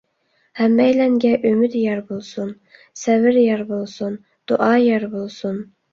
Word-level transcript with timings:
ھەممەيلەنگە 0.59 1.33
ئۈمىد 1.49 1.75
يار 1.81 2.01
بولسۇن، 2.09 2.49
سەۋر 3.03 3.37
يار 3.43 3.61
بولسۇن، 3.73 4.19
دۇئا 4.53 4.71
يار 4.87 5.07
بولسۇن! 5.13 5.63